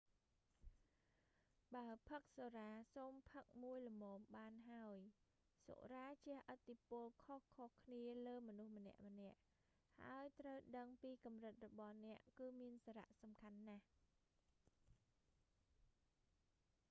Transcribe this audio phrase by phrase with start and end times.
[1.75, 4.97] បើផឹកសុរា សូមផឹកមួយល្មមបានហើយ។
[5.65, 8.93] សុរាជះឥទ្ធិពលខុសៗគ្នាលើមនុស្សម្នា
[9.33, 9.43] ក់ៗ
[9.99, 13.85] ហើយ ត្រូវដឹងពីកំរិតរបស់អ្នកគឺមានសារៈសំខាន់ណាស់